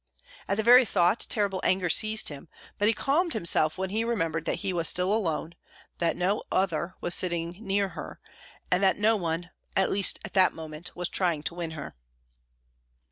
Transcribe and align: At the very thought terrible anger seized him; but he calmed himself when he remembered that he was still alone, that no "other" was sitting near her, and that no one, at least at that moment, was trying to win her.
At 0.47 0.57
the 0.57 0.63
very 0.63 0.83
thought 0.83 1.27
terrible 1.29 1.61
anger 1.63 1.87
seized 1.87 2.29
him; 2.29 2.49
but 2.79 2.87
he 2.87 2.93
calmed 2.95 3.33
himself 3.33 3.77
when 3.77 3.91
he 3.91 4.03
remembered 4.03 4.45
that 4.45 4.55
he 4.65 4.73
was 4.73 4.87
still 4.89 5.13
alone, 5.13 5.53
that 5.99 6.15
no 6.15 6.41
"other" 6.51 6.95
was 7.01 7.13
sitting 7.13 7.57
near 7.59 7.89
her, 7.89 8.19
and 8.71 8.81
that 8.81 8.97
no 8.97 9.15
one, 9.15 9.51
at 9.75 9.91
least 9.91 10.17
at 10.25 10.33
that 10.33 10.53
moment, 10.53 10.95
was 10.95 11.07
trying 11.07 11.43
to 11.43 11.53
win 11.53 11.71
her. 11.77 11.95